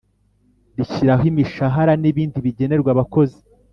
[0.77, 3.39] rishyiraho imishahara n’ibindi bigenerwa abakozi